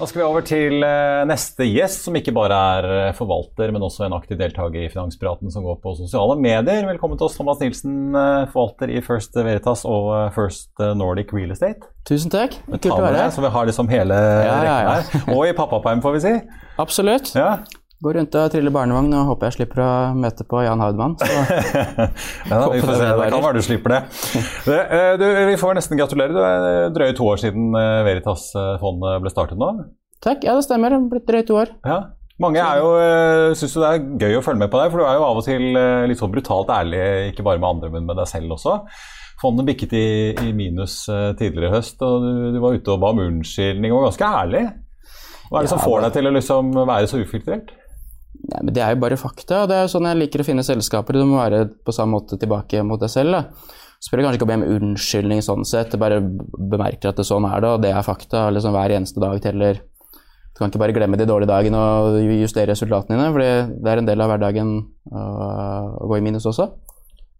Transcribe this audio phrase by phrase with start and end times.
[0.00, 3.84] Da skal vi over til eh, neste gjest, som ikke bare er eh, forvalter, men
[3.84, 6.86] også en aktiv deltaker i Finanspraten som går på sosiale medier.
[6.88, 11.90] Velkommen til oss, Thomas Nilsen, eh, forvalter i First Veritas og First Nordic Real Estate.
[12.08, 12.56] Tusen takk.
[12.70, 13.34] Kult å være her.
[13.36, 14.96] Så vi har liksom hele ja, ja, ja.
[15.02, 15.36] rekken her.
[15.36, 16.34] Og i pappaperm, får vi si.
[16.80, 17.34] Absolutt.
[17.36, 17.58] Ja.
[18.00, 21.18] Går rundt og triller barnevogn og håper jeg slipper å møte på Jan Haudmann.
[22.48, 23.10] ja, vi får se.
[23.18, 23.98] Det kan være du slipper det.
[25.20, 26.32] Du, vi får nesten gratulere.
[26.32, 27.76] Det er drøye to år siden
[28.06, 29.68] Veritas-fondet ble startet nå.
[30.24, 30.48] Takk.
[30.48, 30.96] Ja, det stemmer.
[30.96, 31.74] Det er blitt drøye to år.
[31.84, 32.00] Ja.
[32.40, 32.92] Mange er jo,
[33.60, 35.44] syns det er gøy å følge med på deg, for du er jo av og
[35.44, 35.66] til
[36.08, 37.02] litt sånn brutalt ærlig,
[37.34, 38.78] ikke bare med andre, men med deg selv også.
[39.42, 40.06] Fondet bikket i,
[40.48, 41.02] i minus
[41.36, 44.32] tidligere i høst, og du, du var ute og ba om unnskyldning og var ganske
[44.40, 44.64] ærlig.
[45.50, 47.76] Hva er det som får deg til å liksom være så ufiltrert?
[48.40, 49.62] Nei, men Det er jo bare fakta.
[49.62, 51.12] og Det er jo sånn jeg liker å finne selskaper.
[51.18, 53.32] Du må være på samme måte tilbake mot deg selv.
[53.32, 53.44] da.
[54.00, 55.98] Spør kanskje ikke om om unnskyldning sånn sett.
[56.00, 58.48] Bare bemerker at det sånn er det, og det er fakta.
[58.50, 59.74] liksom Hver eneste dag teller.
[60.54, 63.98] Du kan ikke bare glemme de dårlige dagene og justere resultatene dine, for det er
[63.98, 64.72] en del av hverdagen
[65.12, 66.66] å gå i minus også.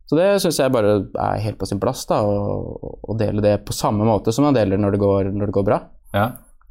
[0.08, 3.76] Så det syns jeg bare er helt på sin plass, da, å dele det på
[3.76, 5.80] samme måte som man deler når det går, når det går bra.
[6.16, 6.24] Ja.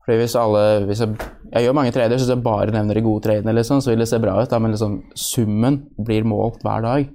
[0.10, 1.16] Fordi hvis alle, hvis jeg,
[1.52, 4.02] jeg, gjør mange trader, så hvis jeg bare nevner de gode tradene, liksom, så vil
[4.02, 4.50] det se bra ut.
[4.50, 7.12] Da, men liksom, summen blir målt hver dag.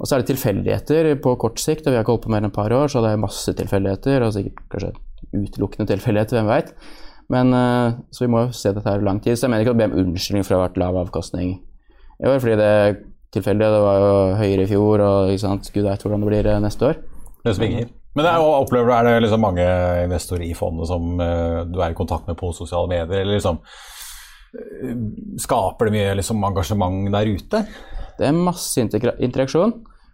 [0.00, 2.40] Og så er det tilfeldigheter på kort sikt, og vi har ikke holdt på mer
[2.40, 4.90] enn et par år, så det er masse tilfeldigheter, og sikkert kanskje
[5.42, 6.72] utelukkende tilfeldigheter, hvem veit.
[7.36, 9.36] Men uh, Så vi må jo se dette her lang tid.
[9.36, 12.30] Så jeg mener ikke å be om unnskyldning for å ha vært lav avkastning i
[12.32, 13.00] år, fordi det er
[13.36, 13.72] tilfeldig.
[13.76, 15.74] Det var jo høyere i fjor, og ikke sant?
[15.76, 17.04] gud veit hvordan det blir neste år.
[17.44, 17.92] Det svinger.
[18.16, 19.64] Men er, opplever du, er det liksom mange
[20.04, 23.22] investorer i fondet som uh, du er i kontakt med på sosiale medier?
[23.22, 24.92] eller liksom uh,
[25.40, 27.64] Skaper det mye liksom, engasjement der ute?
[28.18, 29.72] Det er masse interaksjon.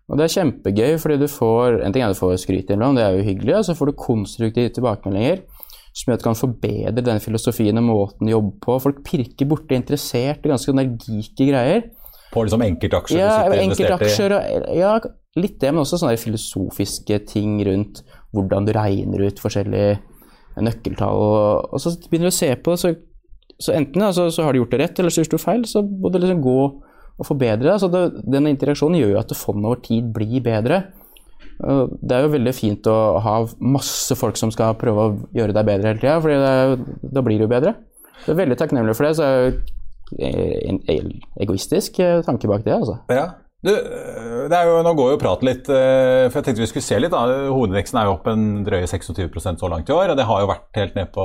[0.08, 3.04] Og det er kjempegøy, fordi du får en ting er du får skryt innimellom, det
[3.04, 5.42] er jo hyggelig, og så får du konstruktive tilbakemeldinger
[5.98, 8.76] som gjør at du kan forbedre den filosofien og måten du jobber på.
[8.84, 11.88] Folk pirker borti interessert i ganske energike greier.
[12.32, 14.78] På liksom enkeltaksjer ja, du sitter enkeltaksjer, i?
[14.78, 14.92] ja,
[15.36, 18.02] litt det, men også sånne filosofiske ting rundt
[18.36, 19.98] hvordan du regner ut forskjellige
[20.64, 21.22] nøkkeltall.
[21.22, 22.92] Og, og så begynner du å se på det, så,
[23.58, 25.66] så enten altså, så, har du gjort det rett, eller så gjør du feil.
[25.68, 26.60] Så må du liksom gå
[27.18, 27.78] og forbedre det.
[27.82, 30.82] Så det, denne interaksjonen gjør jo at fondet over tid blir bedre.
[31.58, 35.66] Det er jo veldig fint å ha masse folk som skal prøve å gjøre deg
[35.66, 37.74] bedre hele tida, for da blir du bedre.
[38.22, 39.16] Jeg er veldig takknemlig for det.
[39.18, 39.66] så er det
[40.70, 41.10] en
[41.42, 42.76] egoistisk tanke bak det.
[42.78, 43.00] altså.
[43.10, 43.26] Ja.
[43.66, 47.10] Du, jo, nå går jo praten litt, for jeg tenkte vi skulle se litt.
[47.10, 50.12] da, Hovedveksten er jo opp en drøye 26% så langt i år.
[50.12, 51.24] og Det har jo vært helt ned på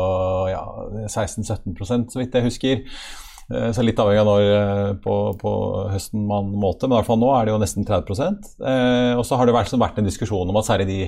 [0.49, 0.63] ja,
[1.05, 2.81] 16-17 så vidt jeg husker.
[3.51, 5.53] Eh, så litt avhengig av når eh, på, på,
[5.91, 9.25] høsten man målte, men i hvert fall nå er det jo nesten 30 eh, Og
[9.27, 10.99] så har det vært, vært, en diskusjon om at særlig de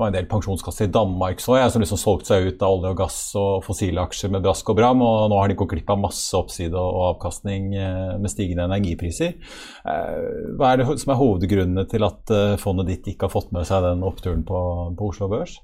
[0.00, 2.72] det var en del pensjonskasser i Danmark så jeg, som liksom solgte seg ut av
[2.78, 5.74] olje og gass og fossile aksjer med brask og bram, og nå har de gått
[5.74, 7.74] glipp av masse oppside og avkastning
[8.16, 9.36] med stigende energipriser.
[9.84, 13.84] Hva er det som er hovedgrunnene til at fondet ditt ikke har fått med seg
[13.84, 14.62] den oppturen på,
[14.96, 15.60] på Oslo Børs?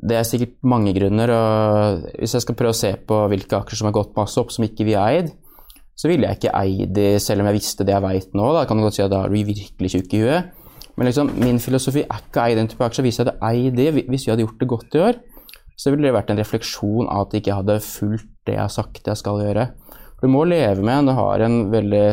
[0.00, 1.34] Det er sikkert mange grunner.
[1.34, 4.54] og Hvis jeg skal prøve å se på hvilke aksjer som har gått masse opp
[4.54, 5.34] som ikke vi har eid,
[5.98, 8.46] så ville jeg ikke eid de selv om jeg visste det jeg veit nå.
[8.56, 10.59] Da kan du godt si at da er du virkelig tjukk i huet.
[11.00, 13.06] Men liksom, min filosofi er ikke å eie den type aksjer.
[13.06, 15.20] Hvis jeg hadde eid det, hvis vi hadde gjort det godt i år,
[15.80, 18.74] så ville det vært en refleksjon av at jeg ikke hadde fulgt det jeg har
[18.74, 19.70] sagt jeg skal gjøre.
[20.20, 22.04] Du må leve med når du har en veldig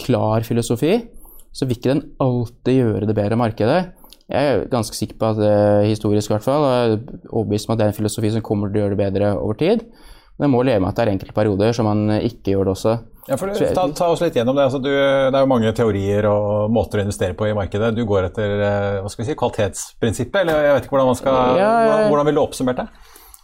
[0.00, 0.94] klar filosofi,
[1.52, 3.82] så vil ikke den alltid gjøre det bedre markedet.
[4.32, 6.94] Jeg er ganske sikker på at uh, historisk i hvert fall, er
[7.28, 9.60] overbevist om at det er en filosofi som kommer til å gjøre det bedre over
[9.60, 9.84] tid.
[10.40, 12.94] Det må leve med at det er enkelte perioder som man ikke gjør det også.
[13.28, 16.26] Ja, for ta, ta, oss litt gjennom Det altså, du, det er jo mange teorier
[16.26, 17.92] og måter å investere på i markedet.
[17.94, 18.56] Du går etter
[18.98, 22.08] hva skal vi si, kvalitetsprinsippet, eller jeg vet ikke hvordan man skal, ja, jeg, hvordan,
[22.10, 22.88] hvordan vil du oppsummert det?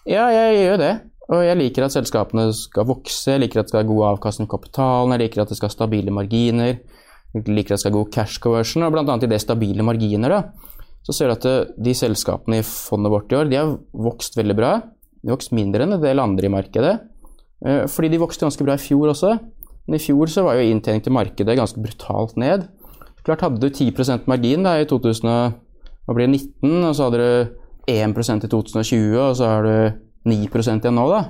[0.09, 0.93] Ja, jeg gjør det.
[1.29, 4.49] Og jeg liker at selskapene skal vokse, jeg liker at det skal ha god avkastning
[4.49, 6.79] på kapitalen, jeg liker at det skal ha stabile marginer,
[7.37, 9.19] jeg liker at det skal ha god cash conversion, og bl.a.
[9.21, 13.37] i det stabile marginer, da, så ser du at de selskapene i fondet vårt i
[13.37, 13.75] år, de har
[14.09, 14.73] vokst veldig bra.
[15.25, 16.95] De vokste mindre enn en del andre i markedet,
[17.67, 19.37] eh, fordi de vokste ganske bra i fjor også.
[19.89, 22.69] Men i fjor så var jo inntjening til markedet ganske brutalt ned.
[23.25, 27.31] Klart Hadde du 10% margin da, i 2019, og så hadde du
[27.89, 29.75] 1 i 2020, og så har du
[30.29, 31.23] 9 igjen nå, da.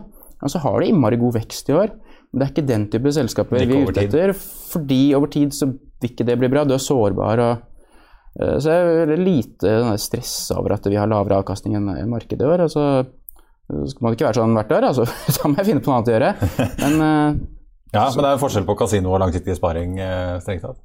[0.42, 1.94] Og så har du innmari god vekst i år.
[2.28, 4.34] Men det er ikke den type selskaper vi er ute etter.
[4.36, 6.64] Fordi over tid så vil ikke det bli bra.
[6.66, 7.42] Du er sårbar.
[7.42, 12.44] og uh, så jeg er lite stress over at vi har lavere avkastning enn markedet
[12.44, 12.66] i år.
[12.68, 12.84] Altså,
[13.68, 15.04] så man ikke være sånn hvert år, altså.
[15.36, 16.34] da må jeg finne på noe annet å gjøre.
[16.80, 17.40] Men uh,
[17.96, 19.98] ja, men det er forskjell på kasino og langsiktig sparing.
[20.00, 20.80] Eh, strengt tatt.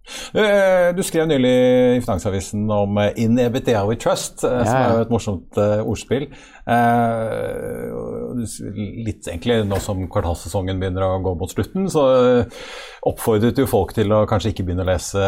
[0.96, 1.54] Du skrev nylig
[1.98, 4.68] i Finansavisen om eh, In EBITDA We Trust, ja, ja.
[4.68, 6.30] som er jo et morsomt ordspill.
[9.08, 12.06] Litt egentlig nå som kvartalssesongen begynner å gå mot slutten, så
[13.04, 15.28] oppfordret jo folk til å kanskje ikke begynne å lese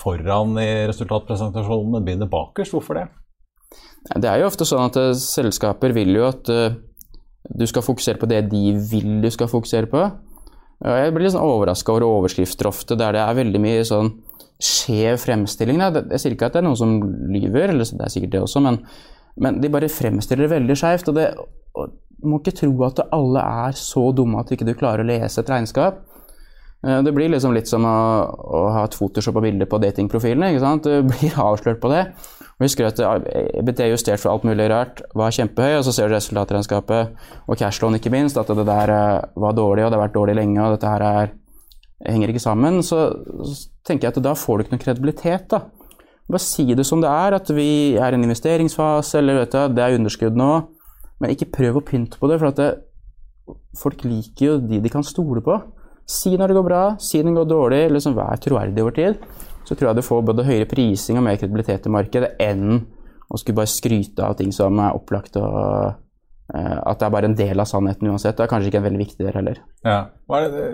[0.00, 2.76] foran i resultatpresentasjonen, men begynne bakerst.
[2.76, 3.08] Hvorfor det?
[4.06, 6.50] Det er jo ofte sånn at selskaper vil jo at
[7.46, 10.04] du skal fokusere på det de vil du skal fokusere på.
[10.84, 14.12] Jeg blir litt sånn overraska over overskrifter ofte, der det er veldig mye sånn
[14.62, 15.80] skjev fremstilling.
[15.80, 16.96] Jeg sier ikke at det er noen som
[17.32, 18.80] lyver, eller det er sikkert det også, men,
[19.40, 21.10] men de bare fremstiller det veldig skjevt.
[21.12, 25.08] Og, du må ikke tro at alle er så dumme at du ikke klarer å
[25.08, 26.00] lese et regnskap.
[26.84, 30.52] Eh, det blir liksom litt som å, å ha et Photoshop og bilder på datingprofilene.
[30.52, 30.88] ikke sant?
[30.88, 32.02] Du blir avslørt på det.
[32.56, 33.00] Og husker at
[33.60, 37.98] EBT justert for alt mulig rart var kjempehøy, og så ser du resultatregnskapet og cashlån
[37.98, 40.76] ikke minst, at det der eh, var dårlig, og det har vært dårlig lenge, og
[40.76, 41.34] dette her er,
[42.08, 42.80] henger ikke sammen.
[42.86, 43.08] Så,
[43.44, 45.66] så, tenker jeg at da får du ikke noe kredibilitet, da.
[46.26, 49.76] Bare si det som det er, at vi er i en investeringsfase, eller vet du,
[49.76, 50.48] det er underskudd nå.
[51.22, 52.70] Men ikke prøv å pynte på det, for det,
[53.78, 55.60] folk liker jo de de kan stole på.
[56.06, 59.26] Si når det går bra, si når det går dårlig, liksom vær troverdig over tid
[59.66, 62.78] så tror jeg du får både høyere prising og mer kredibilitet i markedet enn
[63.26, 67.30] å skulle bare skryte av ting som er opplagt og uh, at det er bare
[67.30, 68.36] en del av sannheten uansett.
[68.38, 69.58] Det er kanskje ikke en veldig viktig del heller.
[69.82, 69.96] Ja.
[70.30, 70.66] Hva, er det,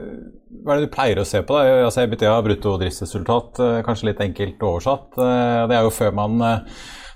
[0.61, 1.57] hva, er det, du pleier å se på?
[1.57, 1.79] da?
[1.87, 5.17] Altså, EBTA, brutto driftsresultat, eh, kanskje litt enkelt oversatt.
[5.17, 6.45] Eh, det er jo før man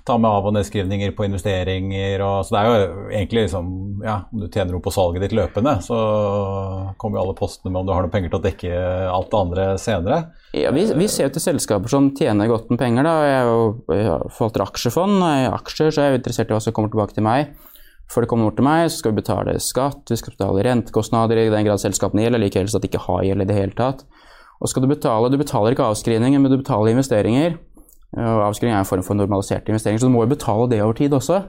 [0.07, 2.23] ta med av- og nedskrivninger på investeringer.
[2.23, 3.73] Og, så det er jo egentlig liksom
[4.05, 5.97] Ja, om du tjener noe på salget ditt løpende, så
[7.01, 8.81] kommer jo alle postene med om du har noen penger til å dekke
[9.11, 10.19] alt det andre senere.
[10.55, 13.07] Ja, vi, vi ser jo til selskaper som tjener godt med penger.
[13.07, 16.77] da, Jeg, jo, jeg forvalter aksjefond, jeg aksjer, så jeg er interessert i hva som
[16.77, 17.55] kommer tilbake til meg.
[18.07, 21.41] Før det kommer bort til meg, så skal vi betale skatt, vi skal betale rentekostnader
[21.41, 23.75] i den grad selskapene gjelder, like helst at de ikke har gjeld i det hele
[23.75, 24.05] tatt.
[24.61, 27.57] Og skal du betale, du betaler ikke avskrivninger, men du betaler investeringer.
[28.15, 30.95] Og avskrivning er en form for normaliserte investeringer, så du må jo betale det over
[30.95, 31.41] tid også.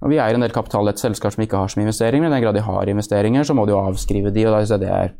[0.00, 2.32] Og Vi er en del kapital i et selskap som ikke har så mye men
[2.32, 4.88] i den grad de har investeringer, så må de jo avskrive de, og da det
[4.88, 5.12] er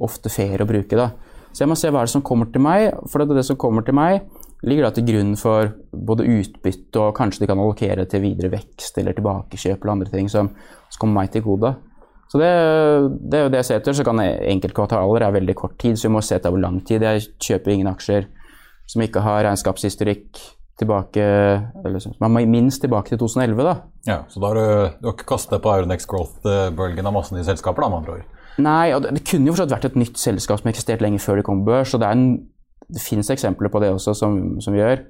[0.00, 0.96] ofte fair å bruke.
[0.96, 1.10] da.
[1.52, 3.56] Så jeg må se hva er det som kommer til meg, for det, det som
[3.56, 4.24] kommer til meg,
[4.64, 8.98] ligger da til grunn for både utbytte og kanskje de kan allokere til videre vekst
[8.98, 10.48] eller tilbakekjøp eller andre ting som,
[10.88, 11.74] som kommer meg til gode.
[12.32, 12.48] Så det,
[13.30, 13.94] det, er jo det jeg ser etter.
[13.94, 17.04] Så kan enkeltkvartaler er veldig kort tid, så vi må se etter hvor lang tid.
[17.04, 18.26] Jeg kjøper ingen aksjer
[18.90, 20.40] som ikke har regnskapshistorikk
[20.78, 21.24] tilbake
[21.86, 23.74] eller som er minst tilbake til 2011, da.
[24.08, 27.46] Ja, Så da har du, du har ikke kastet på Auronex Growth-bølgen av masse nye
[27.46, 28.40] selskaper, da, med andre ord?
[28.64, 31.40] Nei, og det, det kunne jo fortsatt vært et nytt selskap som eksisterte lenge før
[31.40, 31.94] det kom børs.
[31.94, 32.26] og Det, en,
[32.90, 35.04] det finnes eksempler på det også, som, som, vi gjør.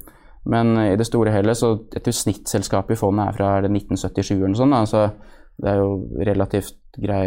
[0.52, 4.52] Men i det store hele så et snittselskap snittselskapet i fondet er fra 1977 eller
[4.52, 4.76] noe sånt.
[4.76, 7.25] Da, så det er jo relativt grei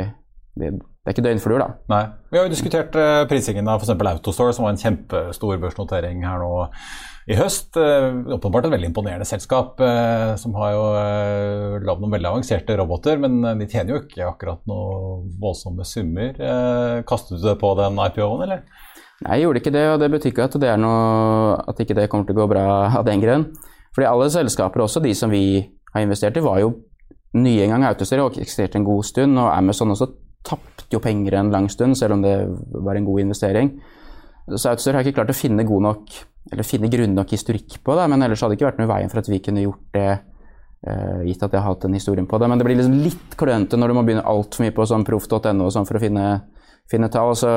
[0.60, 1.68] det, det er ikke døgnfluer, da.
[1.92, 2.02] Nei.
[2.32, 3.94] Vi har jo diskutert uh, prisingen av f.eks.
[3.96, 6.50] Autostore, som var en kjempestor børsnotering her nå
[7.32, 7.78] i høst.
[7.80, 10.84] Uh, åpenbart et veldig imponerende selskap, uh, som har jo
[11.86, 16.36] lagd noen veldig avanserte roboter, men de tjener jo ikke akkurat noen voldsomme summer.
[17.08, 18.68] kastet du det på den IPO-en, eller?
[19.24, 21.96] Nei, jeg gjorde ikke det, og det betyr ikke at det er noe, at ikke
[21.98, 22.68] det kommer til å gå bra
[23.00, 23.50] av den grunn.
[23.96, 25.64] Fordi alle selskaper, også de som vi
[25.96, 26.76] har investert i, var jo
[27.40, 27.88] nye en gang.
[27.88, 30.12] Autostore og eksisterte en god stund, og Amazon også
[30.46, 32.36] tapte jo penger en lang stund, selv om det
[32.72, 33.72] var en god investering.
[34.48, 36.17] Så Outstore har ikke klart å finne god nok,
[36.53, 38.94] eller finne grunn nok historikk på det, men ellers hadde det ikke vært noe i
[38.94, 40.12] veien for at vi kunne gjort det,
[40.88, 42.48] uh, gitt at jeg har hatt den historien på det.
[42.48, 45.67] Men det blir liksom litt klønete når du må begynne altfor mye på sånn proff.no
[45.74, 46.27] sånn for å finne,
[46.88, 47.34] finne tall.
[47.36, 47.50] Så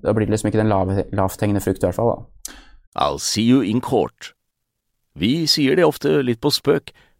[0.00, 2.14] da blir det liksom ikke den lav, lavthengende frukt i hvert fall.
[2.14, 2.56] da.
[2.94, 4.32] I'll see you in court.
[5.18, 6.94] Vi sier det ofte litt på spøk,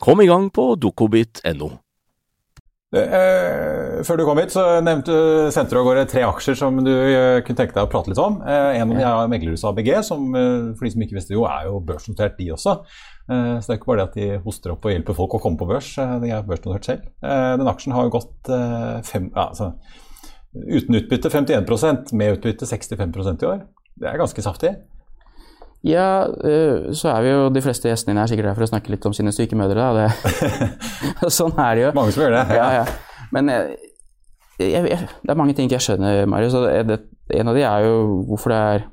[0.00, 1.70] Kom i gang på dokobit.no.
[2.90, 5.14] Eh, før du kom hit, så nevnte,
[5.54, 8.18] sendte du av gårde tre aksjer som du eh, kunne tenke deg å prate litt
[8.18, 8.40] om.
[8.40, 11.44] Eh, en av dem er meglerhuset ABG, som eh, for de som ikke visste jo,
[11.46, 12.78] er jo børsnotert, de også.
[13.28, 15.42] Eh, så det er ikke bare det at de hoster opp og hjelper folk å
[15.44, 17.10] komme på børs, eh, de er børsnotert selv.
[17.60, 18.50] den aksjen har jo gått
[19.06, 19.74] fem, ja, altså,
[20.56, 23.62] uten utbytte 51% med utbytte 65% i år.
[24.00, 24.74] Det er ganske saftig.
[25.86, 26.26] Ja,
[26.92, 29.06] så er vi jo de fleste gjestene dine er sikkert her for å snakke litt
[29.08, 30.10] om sine syke mødre.
[31.38, 31.92] sånn er det jo.
[31.96, 32.44] Mange som gjør det.
[32.58, 32.84] Ja, ja.
[33.32, 33.78] Men jeg,
[34.60, 36.56] jeg, det er mange ting jeg skjønner, Marius.
[36.60, 37.94] En av de er jo
[38.28, 38.88] hvorfor det er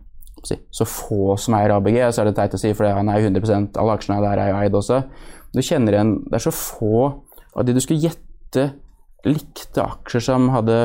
[0.71, 1.99] så få som eier ABG.
[2.11, 4.51] Så er det teit å si, for han er jo 100 alle aksjene der er
[4.51, 5.01] jo eid også.
[5.55, 7.07] Du kjenner igjen Det er så få
[7.57, 8.67] av de du skulle gjette
[9.25, 10.77] likte aksjer som hadde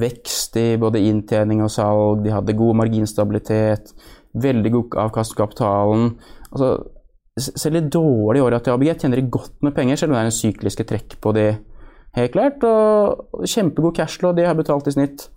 [0.00, 3.92] vekst i både inntjening og salg, de hadde god marginstabilitet
[4.34, 6.14] veldig god avkast på kapitalen.
[6.50, 6.70] Altså,
[7.38, 10.30] selv i dårlige år til ABG tjener de godt med penger, selv om det er
[10.30, 11.46] en sykliske trekk på de,
[12.18, 12.64] helt klart.
[12.66, 15.28] Og kjempegod cashflow, de har betalt i snitt.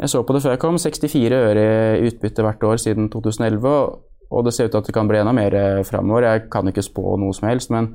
[0.00, 1.66] Jeg så på det før jeg kom, 64 øre
[1.98, 3.68] i utbytte hvert år siden 2011.
[4.32, 6.24] Og det ser ut til at det kan bli enda mer eh, framover.
[6.24, 7.92] Jeg kan ikke spå noe som helst, men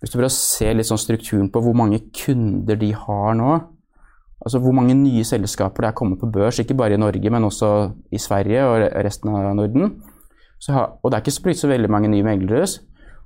[0.00, 3.50] hvis du prøver å se litt sånn strukturen på hvor mange kunder de har nå,
[4.40, 7.44] Altså hvor mange nye selskaper det er kommet på børs, ikke bare i Norge, men
[7.44, 9.98] også i Sverige og resten av Norden.
[10.68, 12.66] Har, og det er ikke så så veldig mange nye meglere.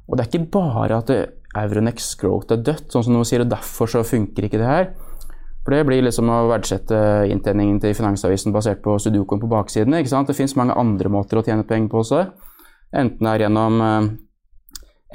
[0.08, 1.10] Og det er ikke bare at
[1.54, 4.90] Euronex Growth er dødt, sånn som noen sier, og derfor så funker ikke det her.
[5.64, 6.98] For det blir liksom å verdsette
[7.32, 10.02] inntjeningen til Finansavisen basert på sudokoen på baksidene.
[10.02, 10.28] ikke sant?
[10.28, 12.20] Det fins mange andre måter å tjene penger på også.
[12.94, 14.10] Enten det er gjennom eh,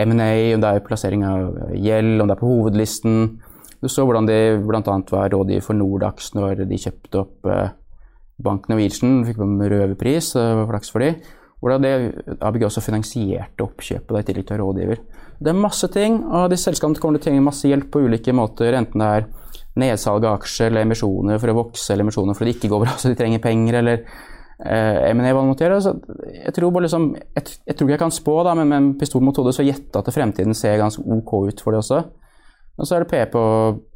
[0.08, 3.20] M&A, om det er plassering av gjeld, om det er på hovedlisten,
[3.80, 4.82] du så hvordan de bl.a.
[4.84, 7.76] var rådgiver for Nordax når de kjøpte opp eh,
[8.40, 11.14] Bank Norwegian, fikk en røverpris, var flaks for de.
[11.60, 11.94] Hvordan det,
[12.40, 15.02] ABG også finansierte oppkjøpet i tillegg til rådgiver.
[15.40, 18.36] Det er masse ting, og de selskapene kommer til å trenge masse hjelp på ulike
[18.36, 18.76] måter.
[18.80, 19.28] Enten det er
[19.80, 22.96] nedsalg av aksjer eller emisjoner for å vokse, eller emisjoner fordi det ikke går bra
[23.00, 25.96] så de trenger penger, eller eh, M&A hva måtte gjøre.
[26.46, 28.90] Jeg tror bare liksom, jeg, jeg, tror ikke jeg kan spå, da, men med en
[29.00, 32.04] pistol mot hodet så gjette at fremtiden ser ganske ok ut for det også.
[32.80, 33.44] Og så er det P på,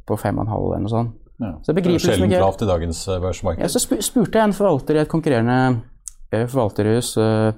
[0.04, 1.20] på 5,5 eller noe sånt.
[1.42, 1.50] Ja.
[1.64, 3.64] Så jeg begriper liksom sjelden lavt i dagens eh, børsmarked.
[3.64, 5.58] Ja, så spurte jeg en forvalter i et konkurrerende
[6.30, 7.50] eh, forvalterhus uh,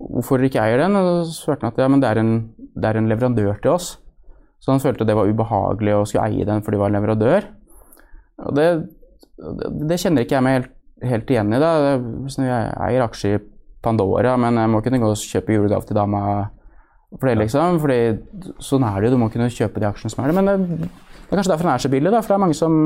[0.00, 2.32] hvorfor de ikke eier den, og så svarte han at ja, men det er, en,
[2.56, 3.92] det er, en, leverandør til oss.
[4.60, 7.48] Så han følte det var ubehagelig å skulle eie den fordi det var en leverandør.
[8.48, 8.66] Og det,
[9.88, 10.74] det kjenner ikke jeg meg helt,
[11.12, 11.60] helt igjen i.
[11.62, 11.72] da.
[12.34, 13.42] Jeg eier aksjer i
[13.84, 16.22] Pandora, men jeg må kunne gå og kjøpe julegave til dama
[17.18, 17.80] for det, liksom.
[17.82, 18.00] Fordi
[18.62, 20.36] sånn er det jo, du må kunne kjøpe de aksjene som er det.
[20.38, 20.90] Men det,
[21.30, 22.76] det er kanskje derfor den er så billig, da, for det er mange som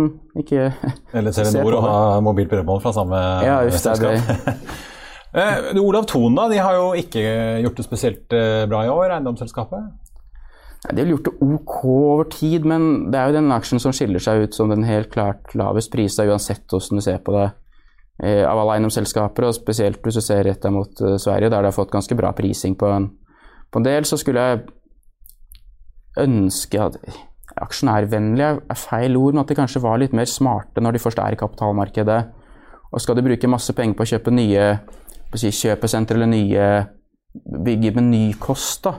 [0.41, 0.69] ikke
[1.19, 4.73] Eller Telenor og ha mobilt bredbånd fra samme ja, selskap.
[5.41, 7.27] eh, Olav Thon, da, de har jo ikke
[7.65, 9.93] gjort det spesielt eh, bra i år, eiendomsselskapet?
[10.85, 14.21] De har gjort det ok over tid, men det er jo den aksjen som skiller
[14.21, 17.47] seg ut som den helt klart lavest prisa, uansett hvordan du ser på det
[18.21, 21.71] eh, av alle eiendomsselskaper, og spesielt hvis du ser retta mot uh, Sverige, der de
[21.73, 23.09] har fått ganske bra prising på en
[23.75, 24.61] på en del så skulle jeg
[26.23, 26.99] ønske at
[27.65, 31.19] aksjonærvennlig er feil ord, men at de kanskje var litt mer smarte når de først
[31.19, 32.21] er i kapitalmarkedet.
[32.95, 34.69] Og skal de bruke masse penger på å kjøpe nye
[35.35, 36.69] si, kjøpesentre eller nye
[37.67, 38.95] bygge med ny kost, da,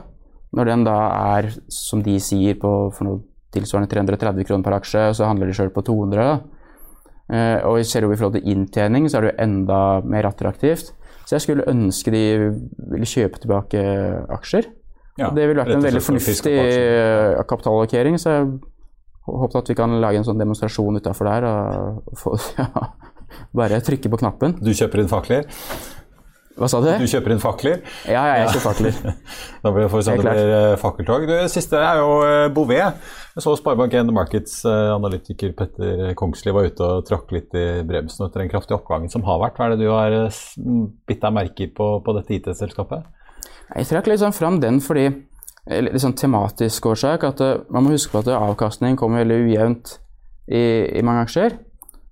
[0.52, 0.98] når den da
[1.36, 3.22] er, som de sier, på for noe
[3.56, 6.20] tilsvarende 330 kroner per aksje, så handler de sjøl på 200.
[6.20, 6.36] Da.
[7.32, 10.92] Eh, og ser du i forhold til inntjening, så er det jo enda mer attraktivt.
[11.26, 12.22] Så jeg skulle ønske de
[12.92, 13.82] ville kjøpe tilbake
[14.36, 14.70] aksjer.
[15.18, 18.18] Ja, det ville vært en veldig fornuftig eh, kapitalallokering.
[18.20, 18.48] Så jeg
[19.26, 22.68] håper at vi kan lage en sånn demonstrasjon utafor der og få, ja,
[23.56, 24.58] bare trykke på knappen.
[24.60, 25.48] Du kjøper inn fakler?
[26.56, 26.88] Hva sa du?
[26.96, 27.82] Du kjøper inn fakler?
[28.08, 28.96] Ja, ja, jeg kjøper fakler.
[29.64, 31.26] da blir, se om det blir eh, fakkeltog.
[31.28, 33.02] Det siste er jo eh, Bouvet.
[33.36, 38.52] Jeg så Sparebank1 Markets-analytiker Petter Kongsli var ute og trakk litt i bremsen etter den
[38.52, 39.60] kraftige oppgangen som har vært.
[39.60, 40.42] Hva er det du har eh,
[41.08, 43.04] bitt deg merke i på, på dette IT-selskapet?
[43.76, 45.10] Jeg trakk litt sånn fram den fordi
[45.66, 49.96] litt sånn tematisk årsak at eh, man må huske på at avkastning kommer veldig ujevnt
[50.46, 50.64] i,
[50.96, 51.58] i mange aksjer.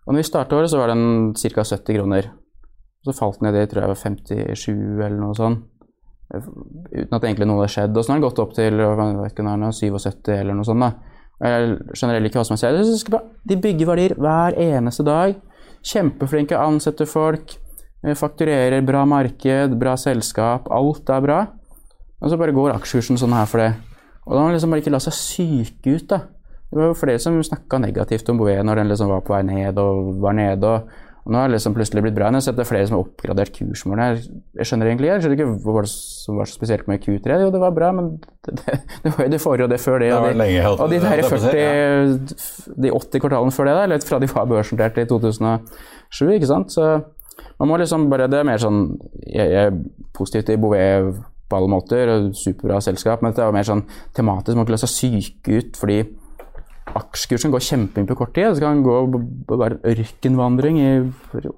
[0.05, 1.65] Og når vi startet året, så var den ca.
[1.65, 2.35] 70 kroner.
[3.05, 5.65] Så falt den ned i tror jeg var 57 eller noe sånt.
[6.35, 7.97] Uten at egentlig noe hadde skjedd.
[7.97, 10.81] Og så har den gått opp til ikke, nå er den 77 eller noe sånt.
[10.81, 10.93] da.
[11.35, 13.21] Og Jeg skjønner ikke hva som er er bra.
[13.45, 15.35] De bygger verdier hver eneste dag.
[15.85, 17.59] Kjempeflinke, ansetter folk.
[18.05, 20.69] eh, Fakturerer bra marked, bra selskap.
[20.71, 21.47] Alt er bra.
[22.23, 23.75] Og så bare går aksjekursen sånn her for det.
[24.25, 26.19] Og da må man liksom bare ikke la seg syke ut, da.
[26.71, 29.43] Det var jo flere som snakka negativt om Bouet når den liksom var på vei
[29.47, 30.65] ned og var nede.
[30.65, 30.89] Og,
[31.25, 32.27] og nå har det liksom plutselig blitt bra.
[32.29, 34.09] Jeg har sett det er flere som har oppgradert kursmålene.
[34.13, 37.39] Jeg, jeg skjønner egentlig jeg skjønner ikke hva det som var så spesielt med Q3.
[37.41, 38.11] Jo, det var bra, men
[38.45, 38.75] det, det,
[39.07, 40.11] det var jo det forrige og det før det.
[40.13, 40.49] Det Og de,
[40.85, 44.09] og de, der jeg på å si, 40, de 80 kvartalene før det, da, eller
[44.11, 46.77] fra de var børsnotert i 2007, ikke sant.
[46.77, 46.91] Så
[47.59, 48.85] man må liksom bare Det er mer sånn
[49.25, 49.79] Jeg, jeg er
[50.15, 53.83] positiv til Bouvet på alle måter, og superbra selskap, men dette er mer sånn
[54.17, 54.55] tematisk.
[54.55, 55.99] Man må ikke la seg syke ut fordi
[56.87, 58.55] aksjekursen går kjemping på kort tid.
[58.55, 60.91] Det kan gå b- b- være ørkenvandring i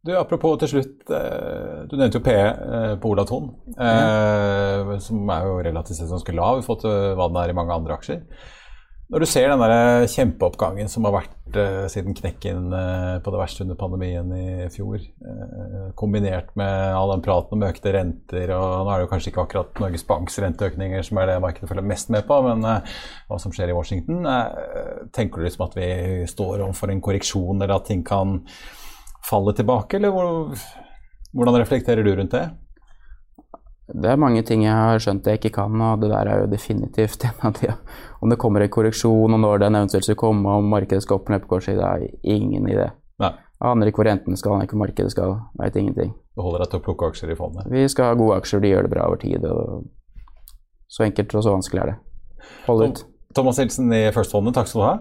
[0.04, 3.46] Du, Apropos til slutt, eh, du nevnte jo P eh, på Ola Thon,
[3.78, 4.98] mm.
[5.00, 7.72] som er jo relativt sett ganske lav i forhold til hva den er i mange
[7.78, 8.20] andre aksjer.
[9.14, 13.38] Når du ser den der kjempeoppgangen som har vært uh, siden knekken uh, på det
[13.38, 18.88] verste under pandemien i fjor, uh, kombinert med all den praten om økte renter, og
[18.88, 21.86] nå er det jo kanskje ikke akkurat Norges Banks renteøkninger som er det markedet følger
[21.94, 22.96] mest med på, men eh,
[23.30, 25.92] hva som skjer i Washington, eh, tenker du liksom at vi
[26.34, 28.40] står overfor en korreksjon, eller at ting kan
[29.30, 30.58] falle tilbake, eller hvor,
[31.38, 32.48] hvordan reflekterer du rundt det?
[33.88, 36.52] Det er mange ting jeg har skjønt jeg ikke kan, og det der er jo
[36.52, 37.74] definitivt en av de.
[38.24, 41.28] Om det kommer en korreksjon, og når den eventuelt skal komme, om markedet skal opp
[41.28, 42.92] eller ned på det har ingen idé.
[43.20, 46.14] Nei, Jeg aner ikke hvor renten skal, aner ikke hvor markedet skal, veit ingenting.
[46.36, 47.68] du holder deg til å plukke aksjer i fondet.
[47.72, 49.46] Vi skal ha gode aksjer, de gjør det bra over tid.
[49.46, 49.84] og
[50.88, 51.98] Så enkelt og så vanskelig er det.
[52.68, 53.06] Hold ut.
[53.36, 54.96] Thomas Nilsen i First Fondet, takk skal du ha.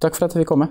[0.00, 0.70] Takk for at jeg fikk komme.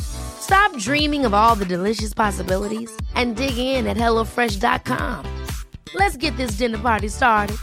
[0.00, 5.24] Stop dreaming of all the delicious possibilities and dig in at HelloFresh.com.
[5.94, 7.56] Let's get this dinner party started.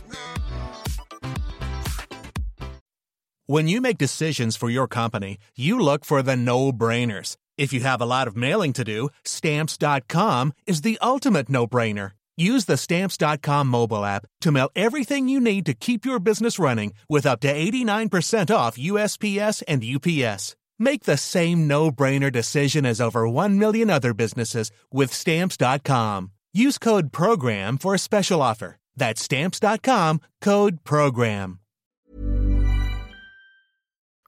[3.48, 7.36] When you make decisions for your company, you look for the no brainers.
[7.58, 12.12] If you have a lot of mailing to do, stamps.com is the ultimate no brainer.
[12.38, 16.94] Use the stamps.com mobile app to mail everything you need to keep your business running
[17.10, 20.56] with up to 89% off USPS and UPS.
[20.80, 26.32] Make the same no brainer decision as over 1 million other businesses with stamps.com.
[26.54, 28.78] Use code PROGRAM for a special offer.
[28.96, 31.60] That's stamps.com code PROGRAM.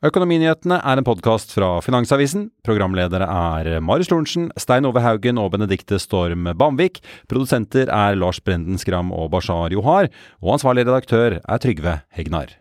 [0.01, 2.47] Økonominyhetene er en podkast fra Finansavisen.
[2.65, 7.03] Programledere er Marius Lorentzen, Stein Ove Haugen og Benedikte Storm Bamvik.
[7.29, 10.09] Produsenter er Lars Brenden Skram og Bashar Johar.
[10.41, 12.60] Og ansvarlig redaktør er Trygve Hegnar.